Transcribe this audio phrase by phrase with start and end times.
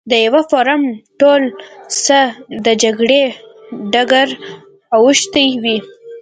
[0.09, 0.81] د یوه فورم
[1.19, 1.41] ټول
[2.05, 2.19] څه
[2.65, 3.23] د جګړې
[3.93, 4.27] ډګر
[4.97, 5.77] اوښتی وي.